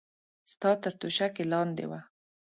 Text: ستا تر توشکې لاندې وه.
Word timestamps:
ستا 0.51 0.69
تر 0.83 0.93
توشکې 1.01 1.43
لاندې 1.53 1.85
وه. 1.89 1.99